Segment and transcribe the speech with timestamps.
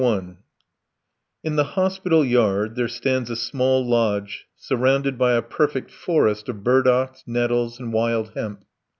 [0.01, 0.35] 6 I
[1.43, 6.63] In the hospital yard there stands a small lodge surrounded by a perfect forest of
[6.63, 8.65] burdocks, nettles, and wild hemp.